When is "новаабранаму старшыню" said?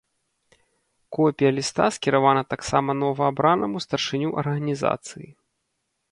3.01-4.29